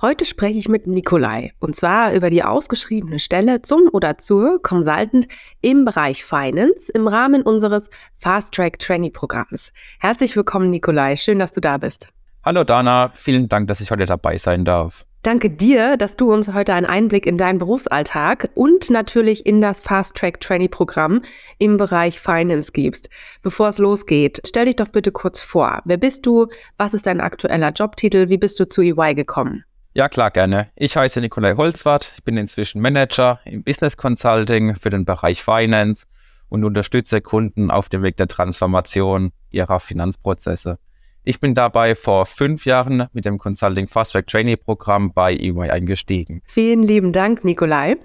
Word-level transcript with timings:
Heute 0.00 0.24
spreche 0.24 0.60
ich 0.60 0.68
mit 0.68 0.86
Nikolai 0.86 1.50
und 1.58 1.74
zwar 1.74 2.14
über 2.14 2.30
die 2.30 2.44
ausgeschriebene 2.44 3.18
Stelle 3.18 3.62
zum 3.62 3.88
oder 3.90 4.16
zur 4.16 4.62
Consultant 4.62 5.26
im 5.60 5.84
Bereich 5.84 6.24
Finance 6.24 6.92
im 6.92 7.08
Rahmen 7.08 7.42
unseres 7.42 7.90
Fast 8.16 8.54
Track 8.54 8.78
Trainee 8.78 9.10
Programms. 9.10 9.72
Herzlich 9.98 10.36
willkommen 10.36 10.70
Nikolai, 10.70 11.16
schön, 11.16 11.40
dass 11.40 11.50
du 11.50 11.60
da 11.60 11.78
bist. 11.78 12.10
Hallo 12.44 12.62
Dana, 12.62 13.10
vielen 13.16 13.48
Dank, 13.48 13.66
dass 13.66 13.80
ich 13.80 13.90
heute 13.90 14.04
dabei 14.04 14.38
sein 14.38 14.64
darf. 14.64 15.04
Danke 15.22 15.50
dir, 15.50 15.96
dass 15.96 16.14
du 16.14 16.32
uns 16.32 16.54
heute 16.54 16.74
einen 16.74 16.86
Einblick 16.86 17.26
in 17.26 17.36
deinen 17.36 17.58
Berufsalltag 17.58 18.50
und 18.54 18.90
natürlich 18.90 19.46
in 19.46 19.60
das 19.60 19.80
Fast 19.80 20.16
Track 20.16 20.40
Trainee 20.40 20.68
Programm 20.68 21.22
im 21.58 21.76
Bereich 21.76 22.20
Finance 22.20 22.70
gibst. 22.70 23.10
Bevor 23.42 23.70
es 23.70 23.78
losgeht, 23.78 24.40
stell 24.46 24.66
dich 24.66 24.76
doch 24.76 24.90
bitte 24.90 25.10
kurz 25.10 25.40
vor. 25.40 25.82
Wer 25.86 25.96
bist 25.96 26.24
du? 26.24 26.46
Was 26.76 26.94
ist 26.94 27.08
dein 27.08 27.20
aktueller 27.20 27.72
Jobtitel? 27.72 28.28
Wie 28.28 28.38
bist 28.38 28.60
du 28.60 28.68
zu 28.68 28.82
EY 28.82 29.16
gekommen? 29.16 29.64
Ja, 29.94 30.08
klar, 30.08 30.30
gerne. 30.30 30.68
Ich 30.76 30.96
heiße 30.96 31.20
Nikolai 31.20 31.54
Holzwart. 31.56 32.12
Ich 32.16 32.24
bin 32.24 32.36
inzwischen 32.36 32.80
Manager 32.80 33.40
im 33.44 33.62
Business 33.64 33.96
Consulting 33.96 34.76
für 34.76 34.90
den 34.90 35.04
Bereich 35.04 35.42
Finance 35.42 36.06
und 36.48 36.64
unterstütze 36.64 37.20
Kunden 37.20 37.70
auf 37.70 37.88
dem 37.88 38.02
Weg 38.02 38.16
der 38.16 38.28
Transformation 38.28 39.32
ihrer 39.50 39.80
Finanzprozesse. 39.80 40.78
Ich 41.24 41.40
bin 41.40 41.54
dabei 41.54 41.94
vor 41.94 42.26
fünf 42.26 42.64
Jahren 42.64 43.08
mit 43.12 43.24
dem 43.24 43.38
Consulting 43.38 43.86
Fast 43.86 44.12
Track 44.12 44.28
Trainee 44.28 44.56
Programm 44.56 45.12
bei 45.12 45.34
EY 45.34 45.70
eingestiegen. 45.70 46.42
Vielen 46.46 46.82
lieben 46.82 47.12
Dank, 47.12 47.44
Nikolai. 47.44 47.96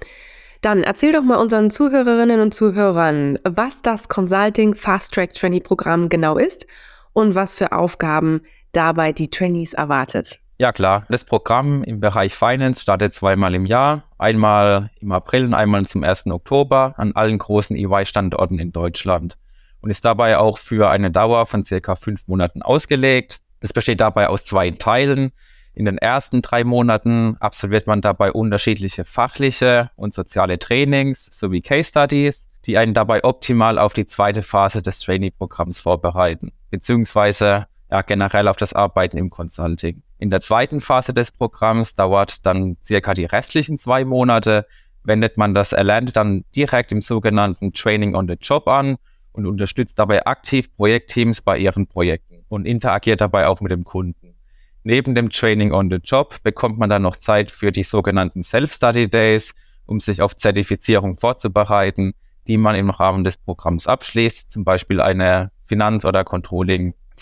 Dann 0.62 0.84
erzähl 0.84 1.12
doch 1.12 1.24
mal 1.24 1.38
unseren 1.38 1.72
Zuhörerinnen 1.72 2.42
und 2.42 2.54
Zuhörern, 2.54 3.38
was 3.44 3.82
das 3.82 4.08
Consulting 4.08 4.76
Fast 4.76 5.14
Track 5.14 5.34
Trainee 5.34 5.60
Programm 5.60 6.10
genau 6.10 6.38
ist 6.38 6.66
und 7.14 7.36
was 7.36 7.54
für 7.54 7.72
Aufgaben 7.72 8.42
dabei 8.72 9.14
die 9.14 9.30
Trainees 9.30 9.74
erwartet. 9.74 10.40
Ja 10.60 10.72
klar, 10.72 11.06
das 11.10 11.26
Programm 11.26 11.84
im 11.84 12.00
Bereich 12.00 12.36
Finance 12.36 12.82
startet 12.82 13.14
zweimal 13.14 13.56
im 13.56 13.66
Jahr, 13.66 14.04
einmal 14.20 14.92
im 15.00 15.12
April 15.12 15.46
und 15.46 15.54
einmal 15.56 15.84
zum 15.86 16.04
1. 16.04 16.28
Oktober 16.28 16.94
an 16.98 17.14
allen 17.16 17.40
großen 17.40 17.76
EY-Standorten 17.76 18.60
in 18.60 18.72
Deutschland 18.72 19.38
und 19.82 19.90
ist 19.90 20.06
dabei 20.06 20.38
auch 20.38 20.60
für 20.60 20.90
eine 20.92 21.10
Dauer 21.10 21.48
von 21.48 21.64
circa 21.64 21.96
fünf 21.96 22.28
Monaten 22.28 22.62
ausgelegt. 22.62 23.42
Das 23.62 23.74
besteht 23.74 24.00
dabei 24.00 24.30
aus 24.30 24.46
zwei 24.46 24.70
Teilen. 24.70 25.32
In 25.74 25.86
den 25.86 25.98
ersten 25.98 26.44
drei 26.44 26.64
Monaten 26.64 27.36
absolviert 27.40 27.88
man 27.88 28.02
dabei 28.02 28.32
unterschiedliche 28.32 29.06
fachliche 29.06 29.90
und 29.96 30.14
soziale 30.14 30.60
Trainings 30.60 31.26
sowie 31.32 31.62
Case 31.62 31.90
Studies, 31.90 32.50
die 32.66 32.78
einen 32.78 32.94
dabei 32.94 33.24
optimal 33.24 33.80
auf 33.80 33.94
die 33.94 34.06
zweite 34.06 34.44
Phase 34.44 34.84
des 34.84 35.00
Trainee-Programms 35.00 35.80
vorbereiten, 35.80 36.52
beziehungsweise 36.70 37.66
ja, 37.94 38.02
generell 38.02 38.48
auf 38.48 38.58
das 38.58 38.74
Arbeiten 38.74 39.18
im 39.18 39.30
Consulting. 39.30 40.02
In 40.18 40.32
der 40.32 40.42
zweiten 40.42 40.82
Phase 40.82 41.14
des 41.14 41.30
Programms 41.30 41.94
dauert 41.94 42.44
dann 42.44 42.76
circa 42.84 43.14
die 43.14 43.26
restlichen 43.26 43.78
zwei 43.78 44.04
Monate, 44.04 44.66
wendet 45.04 45.38
man 45.38 45.54
das 45.54 45.74
Erlernte 45.74 46.12
dann 46.12 46.44
direkt 46.56 46.92
im 46.92 47.02
sogenannten 47.02 47.72
Training 47.72 48.16
on 48.16 48.28
the 48.28 48.34
Job 48.42 48.68
an 48.68 48.96
und 49.32 49.46
unterstützt 49.46 50.00
dabei 50.00 50.26
aktiv 50.26 50.76
Projektteams 50.76 51.42
bei 51.42 51.60
ihren 51.60 51.86
Projekten 51.86 52.44
und 52.50 52.66
interagiert 52.66 53.22
dabei 53.22 53.48
auch 53.48 53.62
mit 53.62 53.72
dem 53.72 53.84
Kunden. 53.84 54.34
Neben 54.82 55.14
dem 55.14 55.30
Training 55.30 55.72
on 55.72 55.92
the 55.92 56.00
Job 56.04 56.42
bekommt 56.42 56.80
man 56.80 56.90
dann 56.90 57.04
noch 57.04 57.16
Zeit 57.16 57.52
für 57.52 57.72
die 57.72 57.84
sogenannten 57.84 58.42
Self-Study 58.42 59.08
Days, 59.08 59.54
um 59.86 60.00
sich 60.00 60.20
auf 60.20 60.36
Zertifizierung 60.36 61.14
vorzubereiten, 61.14 62.14
die 62.48 62.58
man 62.58 62.76
im 62.76 62.90
Rahmen 62.90 63.24
des 63.24 63.38
Programms 63.38 63.86
abschließt, 63.86 64.50
zum 64.50 64.64
Beispiel 64.64 65.00
eine 65.00 65.52
Finanz- 65.64 66.06
oder 66.06 66.24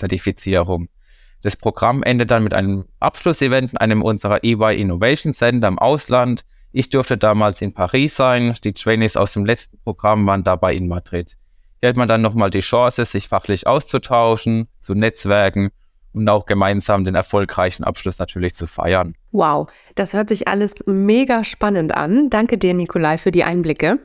Controlling-Zertifizierung. 0.02 0.90
Das 1.44 1.56
Programm 1.56 2.04
endet 2.04 2.32
dann 2.32 2.44
mit 2.44 2.54
einem 2.54 2.86
Abschlussevent 3.00 3.72
in 3.72 3.78
einem 3.78 4.02
unserer 4.02 4.44
EY 4.44 4.80
Innovation 4.80 5.34
Center 5.34 5.68
im 5.68 5.80
Ausland. 5.80 6.44
Ich 6.72 6.90
durfte 6.90 7.18
damals 7.18 7.62
in 7.62 7.74
Paris 7.74 8.16
sein. 8.16 8.54
Die 8.64 8.74
Trainees 8.74 9.18
aus 9.18 9.34
dem 9.34 9.46
letzten 9.46 9.80
Programm 9.84 10.26
waren 10.28 10.44
dabei 10.44 10.76
in 10.76 10.88
Madrid. 10.88 11.38
Hier 11.80 11.90
hat 11.90 11.98
man 11.98 12.08
dann 12.08 12.22
nochmal 12.22 12.52
die 12.52 12.60
Chance, 12.60 13.06
sich 13.06 13.28
fachlich 13.28 13.66
auszutauschen, 13.66 14.68
zu 14.78 14.94
netzwerken 14.94 15.72
und 16.14 16.30
auch 16.30 16.46
gemeinsam 16.46 17.06
den 17.06 17.16
erfolgreichen 17.16 17.84
Abschluss 17.84 18.20
natürlich 18.20 18.54
zu 18.54 18.68
feiern. 18.68 19.16
Wow, 19.32 19.68
das 19.96 20.14
hört 20.14 20.30
sich 20.30 20.48
alles 20.48 20.76
mega 20.86 21.44
spannend 21.44 21.96
an. 21.96 22.30
Danke 22.30 22.60
dir, 22.60 22.76
Nikolai, 22.76 23.18
für 23.18 23.32
die 23.32 23.44
Einblicke. 23.44 24.00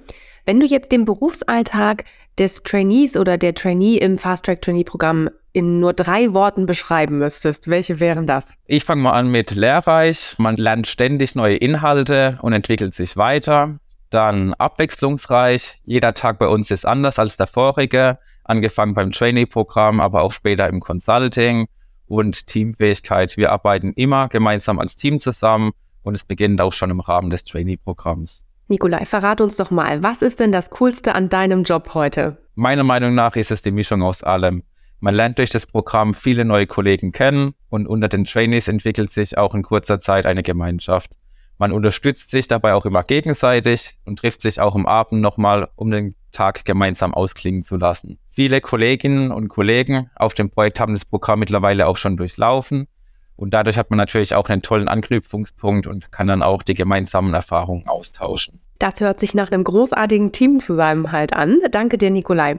Wenn 0.47 0.61
du 0.61 0.67
jetzt 0.67 0.91
den 0.93 1.05
Berufsalltag 1.05 2.05
des 2.39 2.63
Trainees 2.63 3.17
oder 3.17 3.39
der 3.39 3.55
Trainee 3.55 3.97
im 3.97 4.19
Fast 4.19 4.45
Track 4.45 4.63
Trainee 4.63 4.85
Programm 4.85 5.31
in 5.53 5.81
nur 5.81 5.95
drei 5.95 6.35
Worten 6.35 6.67
beschreiben 6.67 7.19
müsstest, 7.19 7.69
welche 7.69 7.99
wären 7.99 8.27
das? 8.27 8.53
Ich 8.67 8.85
fange 8.85 9.03
mal 9.03 9.13
an 9.13 9.31
mit 9.31 9.53
lehrreich. 9.53 10.35
Man 10.39 10.57
lernt 10.57 10.87
ständig 10.87 11.35
neue 11.35 11.57
Inhalte 11.57 12.37
und 12.43 12.53
entwickelt 12.53 12.95
sich 12.95 13.17
weiter. 13.17 13.79
Dann 14.11 14.53
abwechslungsreich. 14.53 15.81
Jeder 15.85 16.13
Tag 16.13 16.39
bei 16.39 16.47
uns 16.47 16.71
ist 16.71 16.85
anders 16.85 17.19
als 17.19 17.39
der 17.39 17.47
vorige. 17.47 18.19
Angefangen 18.45 18.93
beim 18.93 19.13
Trainee-Programm, 19.13 19.99
aber 19.99 20.23
auch 20.23 20.33
später 20.33 20.69
im 20.69 20.81
Consulting 20.81 21.67
und 22.07 22.47
Teamfähigkeit. 22.47 23.37
Wir 23.39 23.51
arbeiten 23.51 23.93
immer 23.95 24.29
gemeinsam 24.29 24.79
als 24.79 24.97
Team 24.97 25.19
zusammen 25.19 25.73
und 26.03 26.15
es 26.15 26.25
beginnt 26.25 26.61
auch 26.61 26.73
schon 26.73 26.91
im 26.91 27.01
Rahmen 27.01 27.31
des 27.31 27.47
Trainee-Programms. 27.47 28.45
Nikolai, 28.69 29.04
verrat 29.04 29.41
uns 29.41 29.56
doch 29.56 29.71
mal, 29.71 30.03
was 30.03 30.22
ist 30.22 30.41
denn 30.41 30.50
das 30.50 30.71
Coolste 30.71 31.15
an 31.15 31.28
deinem 31.28 31.62
Job 31.62 31.94
heute? 31.94 32.38
Meiner 32.56 32.82
Meinung 32.82 33.15
nach 33.15 33.37
ist 33.37 33.53
es 33.53 33.62
die 33.62 33.71
Mischung 33.71 34.03
aus 34.03 34.25
allem. 34.25 34.65
Man 34.99 35.15
lernt 35.15 35.38
durch 35.38 35.50
das 35.50 35.66
Programm 35.66 36.15
viele 36.15 36.44
neue 36.44 36.66
Kollegen 36.66 37.12
kennen 37.12 37.54
und 37.69 37.87
unter 37.87 38.09
den 38.09 38.25
Trainees 38.25 38.66
entwickelt 38.66 39.12
sich 39.12 39.38
auch 39.38 39.54
in 39.54 39.62
kurzer 39.62 40.00
Zeit 40.00 40.27
eine 40.27 40.43
Gemeinschaft. 40.43 41.12
Man 41.59 41.71
unterstützt 41.71 42.31
sich 42.31 42.49
dabei 42.49 42.75
auch 42.75 42.87
immer 42.87 43.04
gegenseitig 43.04 43.99
und 44.04 44.19
trifft 44.19 44.41
sich 44.41 44.60
auch 44.60 44.75
am 44.75 44.87
Abend 44.87 45.21
nochmal, 45.21 45.69
um 45.77 45.93
den 45.93 46.16
Tag 46.33 46.65
gemeinsam 46.65 47.15
ausklingen 47.15 47.62
zu 47.62 47.77
lassen. 47.77 48.19
Viele 48.28 48.60
Kolleginnen 48.60 49.31
und 49.31 49.47
Kollegen 49.47 50.10
auf 50.16 50.34
dem 50.34 50.50
Projekt 50.50 50.81
haben 50.81 50.93
das 50.94 51.04
Programm 51.04 51.38
mittlerweile 51.38 51.87
auch 51.87 51.97
schon 51.97 52.16
durchlaufen 52.16 52.88
und 53.37 53.53
dadurch 53.53 53.79
hat 53.79 53.91
man 53.91 53.99
natürlich 53.99 54.35
auch 54.35 54.49
einen 54.49 54.63
tollen 54.63 54.89
Anknüpfungspunkt 54.89 55.87
und 55.87 56.11
kann 56.11 56.27
dann 56.27 56.43
auch 56.43 56.63
die 56.63 56.75
gemeinsamen 56.75 57.35
Erfahrungen 57.35 57.87
austauschen. 57.87 58.61
Das 58.79 59.01
hört 59.01 59.21
sich 59.21 59.35
nach 59.35 59.51
einem 59.51 59.65
großartigen 59.65 60.33
Teamzusammenhalt 60.33 61.33
an. 61.33 61.61
Danke 61.71 61.99
dir, 61.99 62.11
Nikolai. 62.11 62.59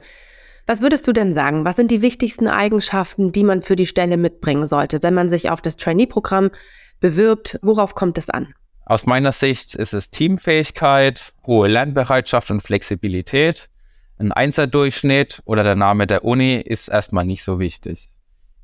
Was 0.65 0.81
würdest 0.81 1.07
du 1.07 1.13
denn 1.13 1.33
sagen? 1.33 1.65
Was 1.65 1.77
sind 1.77 1.91
die 1.91 2.01
wichtigsten 2.01 2.47
Eigenschaften, 2.47 3.31
die 3.31 3.43
man 3.43 3.61
für 3.61 3.75
die 3.75 3.85
Stelle 3.85 4.17
mitbringen 4.17 4.67
sollte, 4.67 5.01
wenn 5.01 5.13
man 5.13 5.29
sich 5.29 5.49
auf 5.49 5.61
das 5.61 5.77
Trainee-Programm 5.77 6.51
bewirbt? 6.99 7.57
Worauf 7.61 7.95
kommt 7.95 8.17
es 8.17 8.29
an? 8.29 8.53
Aus 8.85 9.05
meiner 9.05 9.31
Sicht 9.31 9.75
ist 9.75 9.93
es 9.93 10.09
Teamfähigkeit, 10.09 11.33
hohe 11.45 11.67
Lernbereitschaft 11.67 12.51
und 12.51 12.61
Flexibilität. 12.61 13.69
Ein 14.17 14.31
Einser-Durchschnitt 14.31 15.41
oder 15.45 15.63
der 15.63 15.75
Name 15.75 16.07
der 16.07 16.25
Uni 16.25 16.55
ist 16.55 16.87
erstmal 16.87 17.25
nicht 17.25 17.43
so 17.43 17.59
wichtig. 17.59 18.16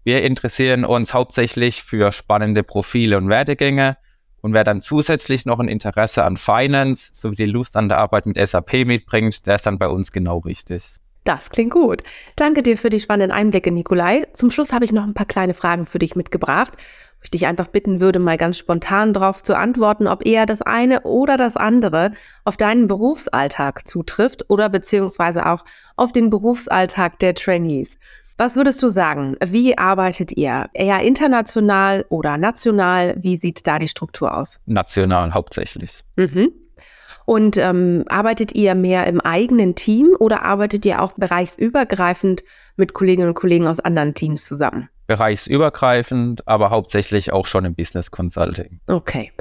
Wir 0.04 0.24
interessieren 0.24 0.86
uns 0.86 1.14
hauptsächlich 1.14 1.84
für 1.84 2.12
spannende 2.12 2.64
Profile 2.64 3.18
und 3.18 3.30
Werdegänge 3.30 3.98
und 4.42 4.54
wer 4.54 4.64
dann 4.64 4.82
zusätzlich 4.82 5.46
noch 5.46 5.60
ein 5.60 5.70
Interesse 5.70 6.26
an 6.26 6.38
Finance 6.38 7.12
sowie 7.14 7.36
die 7.36 7.46
Lust 7.46 7.78
an 7.78 7.88
der 7.88 8.00
Arbeit 8.00 8.26
mit 8.26 8.38
SAP 8.38 8.86
mitbringt, 8.86 9.48
der 9.48 9.56
ist 9.56 9.66
dann 9.66 9.80
bei 9.80 9.88
uns 9.88 10.12
genau 10.12 10.40
richtig. 10.40 10.98
Das 11.24 11.50
klingt 11.50 11.72
gut. 11.72 12.04
Danke 12.36 12.64
dir 12.64 12.78
für 12.78 12.90
die 12.90 13.00
spannenden 13.00 13.32
Einblicke, 13.32 13.72
Nikolai. 13.72 14.28
Zum 14.34 14.52
Schluss 14.52 14.74
habe 14.74 14.84
ich 14.84 14.92
noch 14.92 15.04
ein 15.04 15.14
paar 15.14 15.26
kleine 15.26 15.54
Fragen 15.54 15.86
für 15.86 16.00
dich 16.00 16.18
mitgebracht 16.18 16.78
ich 17.24 17.32
dich 17.32 17.48
einfach 17.48 17.68
bitten 17.68 18.02
würde, 18.02 18.20
mal 18.20 18.38
ganz 18.38 18.58
spontan 18.58 19.14
darauf 19.14 19.42
zu 19.42 19.58
antworten, 19.58 20.08
ob 20.08 20.26
eher 20.26 20.46
das 20.46 20.62
eine 20.62 21.02
oder 21.02 21.38
das 21.38 21.58
andere 21.58 22.12
auf 22.44 22.58
deinen 22.58 22.88
Berufsalltag 22.88 23.88
zutrifft 23.88 24.50
oder 24.50 24.70
beziehungsweise 24.70 25.46
auch 25.46 25.64
auf 25.96 26.12
den 26.12 26.30
Berufsalltag 26.30 27.20
der 27.20 27.34
Trainees. 27.34 27.98
Was 28.44 28.58
würdest 28.58 28.84
du 28.84 28.90
sagen? 28.90 29.38
Wie 29.42 29.78
arbeitet 29.78 30.36
ihr? 30.36 30.70
Eher 30.74 31.00
international 31.00 32.06
oder 32.10 32.38
national? 32.38 33.16
Wie 33.18 33.38
sieht 33.38 33.66
da 33.66 33.80
die 33.80 33.88
Struktur 33.88 34.38
aus? 34.38 34.60
National 34.66 35.34
hauptsächlich. 35.34 36.02
Mhm. 36.18 36.52
Und 37.24 37.56
ähm, 37.56 38.04
arbeitet 38.10 38.54
ihr 38.54 38.76
mehr 38.76 39.08
im 39.08 39.22
eigenen 39.22 39.76
Team 39.76 40.14
oder 40.20 40.42
arbeitet 40.42 40.86
ihr 40.86 41.02
auch 41.02 41.14
bereichsübergreifend 41.14 42.44
mit 42.76 42.94
Kolleginnen 42.94 43.30
und 43.30 43.36
Kollegen 43.36 43.66
aus 43.66 43.80
anderen 43.80 44.14
Teams 44.14 44.44
zusammen? 44.44 44.90
Bereichsübergreifend, 45.08 46.46
aber 46.46 46.70
hauptsächlich 46.70 47.32
auch 47.32 47.46
schon 47.46 47.64
im 47.64 47.76
Business 47.76 48.12
Consulting. 48.12 48.82
Okay. 48.88 49.32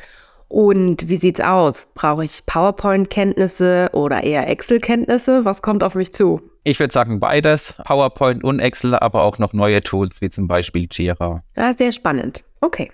Und 0.52 1.08
wie 1.08 1.16
sieht's 1.16 1.40
aus? 1.40 1.88
Brauche 1.94 2.26
ich 2.26 2.44
PowerPoint-Kenntnisse 2.44 3.88
oder 3.94 4.22
eher 4.22 4.50
Excel-Kenntnisse? 4.50 5.46
Was 5.46 5.62
kommt 5.62 5.82
auf 5.82 5.94
mich 5.94 6.12
zu? 6.12 6.42
Ich 6.62 6.78
würde 6.78 6.92
sagen 6.92 7.20
beides, 7.20 7.80
PowerPoint 7.86 8.44
und 8.44 8.58
Excel, 8.58 8.94
aber 8.94 9.24
auch 9.24 9.38
noch 9.38 9.54
neue 9.54 9.80
Tools 9.80 10.20
wie 10.20 10.28
zum 10.28 10.48
Beispiel 10.48 10.88
Jira. 10.90 11.42
Ja, 11.56 11.72
sehr 11.72 11.90
spannend. 11.90 12.44
Okay. 12.60 12.92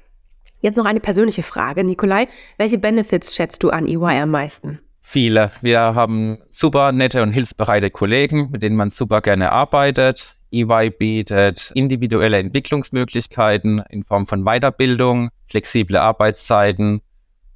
Jetzt 0.60 0.76
noch 0.76 0.84
eine 0.84 1.00
persönliche 1.00 1.42
Frage, 1.42 1.82
Nikolai. 1.82 2.28
Welche 2.58 2.78
Benefits 2.78 3.34
schätzt 3.34 3.64
du 3.64 3.70
an 3.70 3.88
EY 3.88 4.20
am 4.20 4.30
meisten? 4.30 4.78
Viele. 5.00 5.50
Wir 5.60 5.80
haben 5.80 6.38
super 6.50 6.92
nette 6.92 7.24
und 7.24 7.32
hilfsbereite 7.32 7.90
Kollegen, 7.90 8.50
mit 8.52 8.62
denen 8.62 8.76
man 8.76 8.90
super 8.90 9.20
gerne 9.20 9.50
arbeitet. 9.50 10.36
EY 10.52 10.90
bietet 10.90 11.72
individuelle 11.74 12.38
Entwicklungsmöglichkeiten 12.38 13.82
in 13.90 14.04
Form 14.04 14.26
von 14.26 14.44
Weiterbildung, 14.44 15.30
flexible 15.48 15.96
Arbeitszeiten 15.96 17.00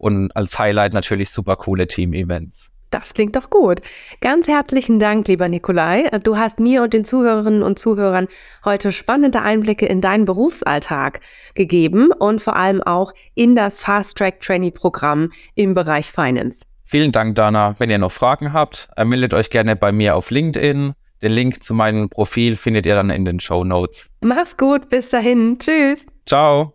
und 0.02 0.34
als 0.34 0.58
Highlight 0.58 0.92
natürlich 0.92 1.30
super 1.30 1.56
coole 1.56 1.86
Team-Events. 1.86 2.72
Das 2.90 3.14
klingt 3.14 3.36
doch 3.36 3.48
gut. 3.48 3.80
Ganz 4.20 4.48
herzlichen 4.48 4.98
Dank, 4.98 5.26
lieber 5.26 5.48
Nikolai. 5.48 6.10
Du 6.24 6.36
hast 6.36 6.60
mir 6.60 6.82
und 6.82 6.92
den 6.92 7.06
Zuhörerinnen 7.06 7.62
und 7.62 7.78
Zuhörern 7.78 8.28
heute 8.64 8.92
spannende 8.92 9.40
Einblicke 9.40 9.86
in 9.86 10.02
deinen 10.02 10.26
Berufsalltag 10.26 11.20
gegeben 11.54 12.10
und 12.18 12.42
vor 12.42 12.56
allem 12.56 12.82
auch 12.82 13.12
in 13.34 13.54
das 13.54 13.78
Fast 13.78 14.18
Track 14.18 14.40
Trainee 14.40 14.72
Programm 14.72 15.30
im 15.54 15.72
Bereich 15.72 16.12
Finance. 16.12 16.64
Vielen 16.84 17.12
Dank, 17.12 17.36
Dana. 17.36 17.76
Wenn 17.78 17.88
ihr 17.88 17.98
noch 17.98 18.12
Fragen 18.12 18.52
habt, 18.52 18.88
meldet 19.02 19.32
euch 19.32 19.48
gerne 19.48 19.76
bei 19.76 19.92
mir 19.92 20.16
auf 20.16 20.30
LinkedIn. 20.30 20.92
Den 21.22 21.32
Link 21.32 21.62
zu 21.62 21.72
meinem 21.72 22.10
Profil 22.10 22.56
findet 22.56 22.84
ihr 22.84 22.96
dann 22.96 23.08
in 23.08 23.24
den 23.24 23.40
Show 23.40 23.64
Notes. 23.64 24.10
Mach's 24.20 24.56
gut, 24.56 24.90
bis 24.90 25.08
dahin. 25.08 25.58
Tschüss. 25.58 26.04
Ciao. 26.26 26.74